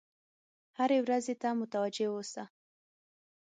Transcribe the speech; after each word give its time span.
هرې 0.77 0.97
ورځې 1.05 1.33
ته 1.41 1.49
متوجه 1.59 2.07
اوسه. 2.13 2.43